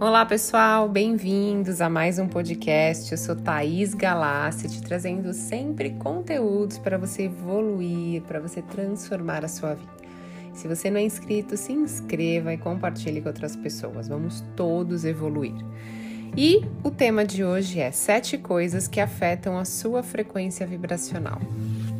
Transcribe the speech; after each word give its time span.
Olá 0.00 0.26
pessoal, 0.26 0.88
bem-vindos 0.88 1.80
a 1.80 1.88
mais 1.88 2.18
um 2.18 2.26
podcast. 2.26 3.12
Eu 3.12 3.16
sou 3.16 3.36
Thaís 3.36 3.94
Galassi, 3.94 4.68
te 4.68 4.82
trazendo 4.82 5.32
sempre 5.32 5.90
conteúdos 5.90 6.78
para 6.78 6.98
você 6.98 7.22
evoluir, 7.22 8.20
para 8.22 8.40
você 8.40 8.60
transformar 8.60 9.44
a 9.44 9.48
sua 9.48 9.74
vida. 9.74 9.92
Se 10.52 10.66
você 10.66 10.90
não 10.90 10.98
é 10.98 11.04
inscrito, 11.04 11.56
se 11.56 11.72
inscreva 11.72 12.52
e 12.52 12.58
compartilhe 12.58 13.22
com 13.22 13.28
outras 13.28 13.54
pessoas. 13.54 14.08
Vamos 14.08 14.42
todos 14.56 15.04
evoluir. 15.04 15.54
E 16.36 16.64
o 16.82 16.90
tema 16.90 17.24
de 17.24 17.44
hoje 17.44 17.78
é 17.78 17.92
sete 17.92 18.36
coisas 18.36 18.88
que 18.88 19.00
afetam 19.00 19.56
a 19.56 19.64
sua 19.64 20.02
frequência 20.02 20.66
vibracional. 20.66 21.40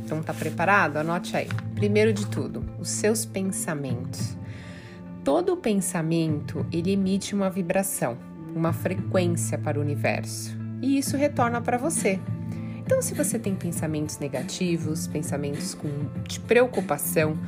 Então 0.04 0.20
tá 0.20 0.34
preparado? 0.34 0.96
Anote 0.96 1.36
aí. 1.36 1.48
Primeiro 1.76 2.12
de 2.12 2.26
tudo, 2.26 2.64
os 2.80 2.90
seus 2.90 3.24
pensamentos. 3.24 4.36
Todo 5.24 5.56
pensamento 5.56 6.66
ele 6.70 6.92
emite 6.92 7.34
uma 7.34 7.48
vibração, 7.48 8.18
uma 8.54 8.74
frequência 8.74 9.56
para 9.56 9.78
o 9.78 9.80
universo, 9.80 10.54
e 10.82 10.98
isso 10.98 11.16
retorna 11.16 11.62
para 11.62 11.78
você. 11.78 12.20
Então, 12.84 13.00
se 13.00 13.14
você 13.14 13.38
tem 13.38 13.54
pensamentos 13.54 14.18
negativos, 14.18 15.06
pensamentos 15.06 15.72
com, 15.72 15.88
de 16.28 16.38
preocupação, 16.40 17.38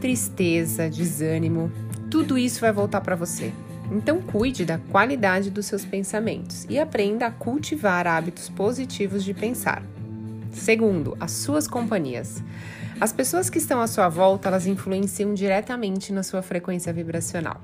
tristeza, 0.00 0.88
desânimo, 0.88 1.72
tudo 2.08 2.38
isso 2.38 2.60
vai 2.60 2.72
voltar 2.72 3.00
para 3.00 3.16
você. 3.16 3.52
Então, 3.90 4.22
cuide 4.22 4.64
da 4.64 4.78
qualidade 4.78 5.50
dos 5.50 5.66
seus 5.66 5.84
pensamentos 5.84 6.64
e 6.70 6.78
aprenda 6.78 7.26
a 7.26 7.32
cultivar 7.32 8.06
hábitos 8.06 8.48
positivos 8.48 9.24
de 9.24 9.34
pensar. 9.34 9.82
Segundo, 10.52 11.16
as 11.20 11.30
suas 11.30 11.66
companhias. 11.66 12.42
As 13.00 13.12
pessoas 13.12 13.48
que 13.48 13.58
estão 13.58 13.80
à 13.80 13.86
sua 13.86 14.08
volta, 14.08 14.48
elas 14.48 14.66
influenciam 14.66 15.32
diretamente 15.32 16.12
na 16.12 16.22
sua 16.22 16.42
frequência 16.42 16.92
vibracional. 16.92 17.60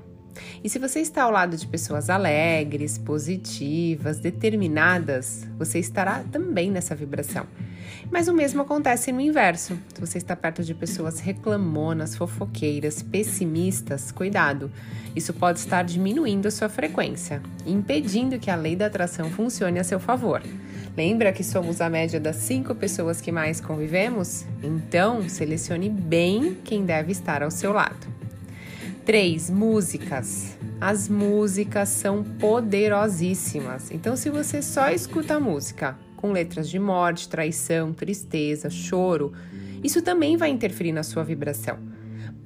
E 0.63 0.69
se 0.69 0.79
você 0.79 0.99
está 0.99 1.23
ao 1.23 1.31
lado 1.31 1.57
de 1.57 1.67
pessoas 1.67 2.09
alegres, 2.09 2.97
positivas, 2.97 4.19
determinadas, 4.19 5.47
você 5.57 5.79
estará 5.79 6.23
também 6.31 6.71
nessa 6.71 6.95
vibração. 6.95 7.45
Mas 8.09 8.27
o 8.27 8.33
mesmo 8.33 8.61
acontece 8.61 9.11
no 9.11 9.19
inverso. 9.19 9.77
Se 9.93 9.99
você 9.99 10.17
está 10.17 10.35
perto 10.35 10.63
de 10.63 10.73
pessoas 10.73 11.19
reclamonas, 11.19 12.15
fofoqueiras, 12.15 13.01
pessimistas, 13.01 14.11
cuidado. 14.11 14.71
Isso 15.15 15.33
pode 15.33 15.59
estar 15.59 15.83
diminuindo 15.83 16.47
a 16.47 16.51
sua 16.51 16.69
frequência, 16.69 17.41
impedindo 17.65 18.39
que 18.39 18.49
a 18.49 18.55
lei 18.55 18.75
da 18.75 18.85
atração 18.85 19.29
funcione 19.29 19.79
a 19.79 19.83
seu 19.83 19.99
favor. 19.99 20.41
Lembra 20.97 21.31
que 21.31 21.43
somos 21.43 21.79
a 21.79 21.91
média 21.91 22.19
das 22.19 22.37
cinco 22.37 22.73
pessoas 22.73 23.21
que 23.21 23.31
mais 23.31 23.61
convivemos? 23.61 24.45
Então, 24.63 25.29
selecione 25.29 25.89
bem 25.89 26.57
quem 26.65 26.85
deve 26.85 27.11
estar 27.11 27.43
ao 27.43 27.51
seu 27.51 27.71
lado. 27.71 28.07
3. 29.05 29.51
Músicas. 29.51 30.57
As 30.81 31.07
músicas 31.07 31.89
são 31.89 32.23
poderosíssimas. 32.23 33.91
Então, 33.91 34.15
se 34.15 34.31
você 34.31 34.59
só 34.63 34.89
escuta 34.89 35.39
música 35.39 35.95
com 36.15 36.31
letras 36.31 36.67
de 36.67 36.79
morte, 36.79 37.29
traição, 37.29 37.93
tristeza, 37.93 38.67
choro, 38.67 39.33
isso 39.83 40.01
também 40.01 40.35
vai 40.35 40.49
interferir 40.49 40.93
na 40.93 41.03
sua 41.03 41.23
vibração. 41.23 41.77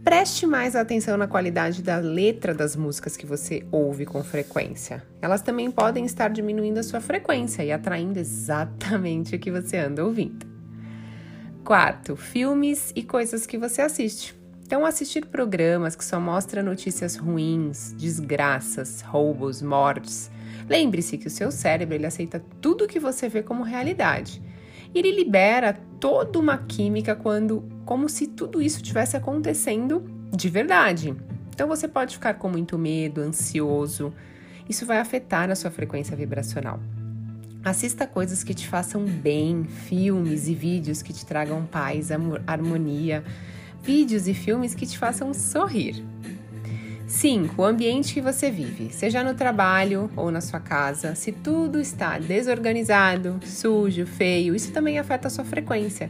Preste 0.03 0.47
mais 0.47 0.75
atenção 0.75 1.15
na 1.15 1.27
qualidade 1.27 1.83
da 1.83 1.97
letra 1.97 2.55
das 2.55 2.75
músicas 2.75 3.15
que 3.15 3.25
você 3.25 3.63
ouve 3.71 4.03
com 4.03 4.23
frequência. 4.23 5.03
Elas 5.21 5.43
também 5.43 5.69
podem 5.69 6.05
estar 6.05 6.29
diminuindo 6.29 6.79
a 6.79 6.83
sua 6.83 6.99
frequência 6.99 7.63
e 7.63 7.71
atraindo 7.71 8.17
exatamente 8.17 9.35
o 9.35 9.39
que 9.39 9.51
você 9.51 9.77
anda 9.77 10.03
ouvindo. 10.03 10.47
Quarto, 11.63 12.15
filmes 12.15 12.91
e 12.95 13.03
coisas 13.03 13.45
que 13.45 13.59
você 13.59 13.83
assiste. 13.83 14.35
Então, 14.65 14.85
assistir 14.85 15.27
programas 15.27 15.95
que 15.95 16.03
só 16.03 16.19
mostram 16.19 16.63
notícias 16.63 17.15
ruins, 17.15 17.93
desgraças, 17.93 19.01
roubos, 19.01 19.61
mortes. 19.61 20.31
Lembre-se 20.67 21.17
que 21.17 21.27
o 21.27 21.31
seu 21.31 21.51
cérebro 21.51 21.93
ele 21.93 22.07
aceita 22.07 22.43
tudo 22.59 22.87
que 22.87 22.99
você 22.99 23.29
vê 23.29 23.43
como 23.43 23.61
realidade 23.61 24.41
ele 24.93 25.11
libera 25.11 25.79
toda 26.01 26.39
uma 26.39 26.57
química 26.57 27.15
quando 27.15 27.63
como 27.85 28.09
se 28.09 28.25
tudo 28.25 28.59
isso 28.59 28.81
tivesse 28.81 29.15
acontecendo 29.15 30.03
de 30.35 30.49
verdade. 30.49 31.15
Então 31.53 31.67
você 31.67 31.87
pode 31.87 32.15
ficar 32.15 32.33
com 32.33 32.49
muito 32.49 32.77
medo, 32.77 33.21
ansioso. 33.21 34.11
Isso 34.67 34.83
vai 34.85 34.97
afetar 34.97 35.51
a 35.51 35.55
sua 35.55 35.69
frequência 35.69 36.17
vibracional. 36.17 36.79
Assista 37.63 38.07
coisas 38.07 38.43
que 38.43 38.55
te 38.55 38.67
façam 38.67 39.05
bem, 39.05 39.65
filmes 39.65 40.47
e 40.47 40.55
vídeos 40.55 41.03
que 41.03 41.13
te 41.13 41.23
tragam 41.23 41.63
paz, 41.67 42.09
harmonia, 42.47 43.23
vídeos 43.83 44.27
e 44.27 44.33
filmes 44.33 44.73
que 44.73 44.87
te 44.87 44.97
façam 44.97 45.31
sorrir. 45.35 46.03
5. 47.11 47.61
O 47.61 47.65
ambiente 47.65 48.13
que 48.13 48.21
você 48.21 48.49
vive, 48.49 48.91
seja 48.93 49.21
no 49.21 49.33
trabalho 49.33 50.09
ou 50.15 50.31
na 50.31 50.39
sua 50.39 50.61
casa. 50.61 51.13
Se 51.13 51.33
tudo 51.33 51.77
está 51.77 52.17
desorganizado, 52.17 53.37
sujo, 53.43 54.05
feio, 54.05 54.55
isso 54.55 54.71
também 54.71 54.97
afeta 54.97 55.27
a 55.27 55.29
sua 55.29 55.43
frequência. 55.43 56.09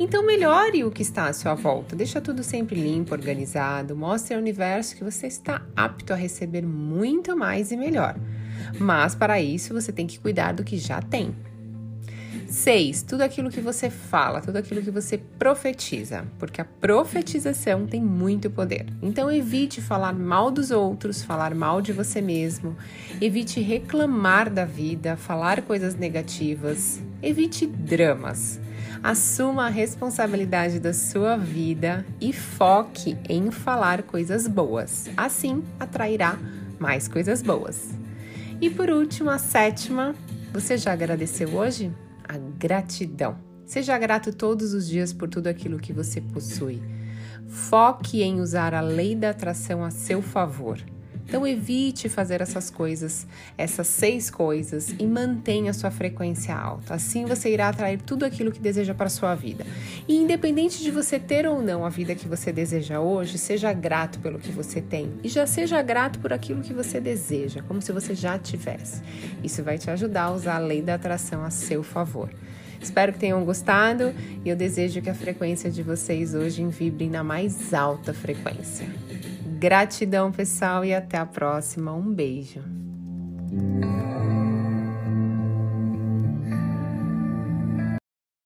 Então 0.00 0.24
melhore 0.24 0.84
o 0.84 0.90
que 0.90 1.02
está 1.02 1.26
à 1.28 1.34
sua 1.34 1.54
volta. 1.54 1.94
Deixa 1.94 2.18
tudo 2.18 2.42
sempre 2.42 2.80
limpo, 2.80 3.12
organizado. 3.12 3.94
Mostre 3.94 4.34
ao 4.34 4.40
universo 4.40 4.96
que 4.96 5.04
você 5.04 5.26
está 5.26 5.62
apto 5.76 6.14
a 6.14 6.16
receber 6.16 6.64
muito 6.64 7.36
mais 7.36 7.70
e 7.70 7.76
melhor. 7.76 8.16
Mas 8.80 9.14
para 9.14 9.38
isso 9.38 9.74
você 9.74 9.92
tem 9.92 10.06
que 10.06 10.18
cuidar 10.18 10.52
do 10.52 10.64
que 10.64 10.78
já 10.78 11.02
tem. 11.02 11.36
6. 12.48 13.02
Tudo 13.02 13.22
aquilo 13.22 13.50
que 13.50 13.60
você 13.60 13.90
fala, 13.90 14.40
tudo 14.40 14.56
aquilo 14.56 14.82
que 14.82 14.90
você 14.90 15.18
profetiza, 15.18 16.24
porque 16.38 16.60
a 16.60 16.64
profetização 16.64 17.86
tem 17.86 18.00
muito 18.00 18.50
poder. 18.50 18.86
Então 19.02 19.30
evite 19.30 19.80
falar 19.80 20.12
mal 20.12 20.50
dos 20.50 20.70
outros, 20.70 21.22
falar 21.22 21.54
mal 21.54 21.80
de 21.80 21.92
você 21.92 22.20
mesmo, 22.20 22.76
evite 23.20 23.60
reclamar 23.60 24.50
da 24.50 24.64
vida, 24.64 25.16
falar 25.16 25.62
coisas 25.62 25.94
negativas, 25.94 27.00
evite 27.22 27.66
dramas. 27.66 28.58
Assuma 29.02 29.66
a 29.66 29.70
responsabilidade 29.70 30.80
da 30.80 30.92
sua 30.92 31.36
vida 31.36 32.04
e 32.20 32.32
foque 32.32 33.16
em 33.28 33.50
falar 33.50 34.02
coisas 34.02 34.48
boas. 34.48 35.08
Assim 35.16 35.62
atrairá 35.78 36.36
mais 36.80 37.06
coisas 37.06 37.42
boas. 37.42 37.90
E 38.60 38.68
por 38.68 38.90
último, 38.90 39.30
a 39.30 39.38
sétima, 39.38 40.16
você 40.52 40.76
já 40.76 40.92
agradeceu 40.92 41.54
hoje? 41.54 41.92
A 42.28 42.36
gratidão. 42.36 43.38
Seja 43.64 43.98
grato 43.98 44.32
todos 44.32 44.74
os 44.74 44.86
dias 44.88 45.12
por 45.12 45.28
tudo 45.28 45.46
aquilo 45.46 45.78
que 45.78 45.92
você 45.92 46.20
possui. 46.20 46.80
Foque 47.48 48.22
em 48.22 48.40
usar 48.40 48.74
a 48.74 48.80
lei 48.80 49.14
da 49.14 49.30
atração 49.30 49.82
a 49.82 49.90
seu 49.90 50.20
favor. 50.20 50.78
Então 51.28 51.46
evite 51.46 52.08
fazer 52.08 52.40
essas 52.40 52.70
coisas, 52.70 53.26
essas 53.58 53.86
seis 53.86 54.30
coisas 54.30 54.94
e 54.98 55.06
mantenha 55.06 55.74
sua 55.74 55.90
frequência 55.90 56.56
alta. 56.56 56.94
Assim 56.94 57.26
você 57.26 57.52
irá 57.52 57.68
atrair 57.68 58.00
tudo 58.00 58.24
aquilo 58.24 58.50
que 58.50 58.58
deseja 58.58 58.94
para 58.94 59.08
a 59.08 59.10
sua 59.10 59.34
vida. 59.34 59.66
E 60.08 60.16
independente 60.16 60.82
de 60.82 60.90
você 60.90 61.18
ter 61.18 61.46
ou 61.46 61.60
não 61.60 61.84
a 61.84 61.90
vida 61.90 62.14
que 62.14 62.26
você 62.26 62.50
deseja 62.50 62.98
hoje, 63.00 63.36
seja 63.36 63.74
grato 63.74 64.18
pelo 64.20 64.38
que 64.38 64.50
você 64.50 64.80
tem 64.80 65.12
e 65.22 65.28
já 65.28 65.46
seja 65.46 65.82
grato 65.82 66.18
por 66.18 66.32
aquilo 66.32 66.62
que 66.62 66.72
você 66.72 66.98
deseja, 66.98 67.62
como 67.68 67.82
se 67.82 67.92
você 67.92 68.14
já 68.14 68.38
tivesse. 68.38 69.02
Isso 69.44 69.62
vai 69.62 69.76
te 69.76 69.90
ajudar 69.90 70.22
a 70.24 70.32
usar 70.32 70.56
a 70.56 70.58
lei 70.58 70.80
da 70.80 70.94
atração 70.94 71.44
a 71.44 71.50
seu 71.50 71.82
favor. 71.82 72.30
Espero 72.80 73.12
que 73.12 73.18
tenham 73.18 73.44
gostado 73.44 74.14
e 74.42 74.48
eu 74.48 74.56
desejo 74.56 75.02
que 75.02 75.10
a 75.10 75.14
frequência 75.14 75.70
de 75.70 75.82
vocês 75.82 76.32
hoje 76.32 76.64
vibre 76.64 77.06
na 77.06 77.22
mais 77.22 77.74
alta 77.74 78.14
frequência. 78.14 78.88
Gratidão, 79.58 80.30
pessoal, 80.30 80.84
e 80.84 80.94
até 80.94 81.18
a 81.18 81.26
próxima. 81.26 81.92
Um 81.92 82.14
beijo. 82.14 82.62